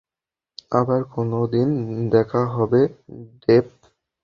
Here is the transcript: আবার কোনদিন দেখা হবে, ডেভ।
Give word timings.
আবার 0.71 1.01
কোনদিন 1.13 1.69
দেখা 2.09 2.41
হবে, 2.47 2.81
ডেভ। 3.41 3.65